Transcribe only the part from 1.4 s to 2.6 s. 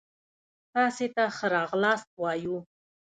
را غلاست وايو